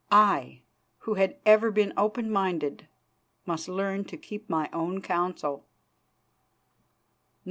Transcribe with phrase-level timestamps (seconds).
[0.11, 0.63] I,
[1.01, 2.87] who had ever been open minded,
[3.45, 5.63] must learn to keep my own counsel.